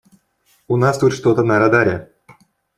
[0.67, 2.11] У нас тут что-то на радаре.